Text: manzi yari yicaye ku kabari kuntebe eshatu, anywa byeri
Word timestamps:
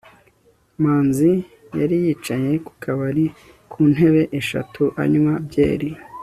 manzi 0.81 1.31
yari 1.79 1.95
yicaye 2.03 2.51
ku 2.65 2.71
kabari 2.83 3.25
kuntebe 3.71 4.21
eshatu, 4.39 4.81
anywa 5.03 5.33
byeri 5.47 5.89